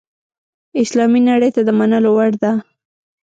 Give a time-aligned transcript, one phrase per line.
[0.83, 2.51] اسلامي نړۍ ته د منلو وړ ده.